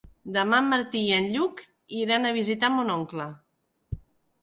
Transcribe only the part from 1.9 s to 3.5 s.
iran a visitar mon oncle.